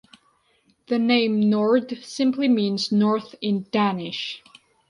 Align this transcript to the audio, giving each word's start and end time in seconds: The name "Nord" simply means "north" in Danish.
The 0.87 0.97
name 0.97 1.47
"Nord" 1.47 1.99
simply 2.03 2.47
means 2.47 2.91
"north" 2.91 3.35
in 3.39 3.67
Danish. 3.71 4.41